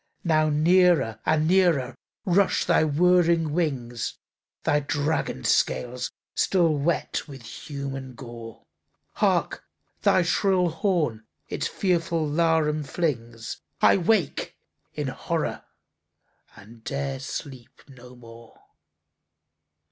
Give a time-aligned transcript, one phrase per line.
[0.23, 1.93] Now near and nearer
[2.25, 4.17] rush thy whirring wings,
[4.63, 8.63] Thy dragon scales still wet with human gore.
[9.11, 9.63] Hark,
[10.01, 13.61] thy shrill horn its fearful laram flings!
[13.79, 14.57] —I wake
[14.95, 15.65] in horror,
[16.55, 18.59] and 'dare sleep no more!